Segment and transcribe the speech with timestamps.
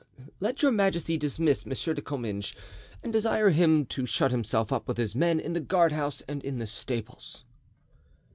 [0.39, 1.69] "Let your majesty dismiss M.
[1.73, 2.55] de Comminges
[3.03, 6.57] and desire him to shut himself up with his men in the guardhouse and in
[6.57, 7.45] the stables."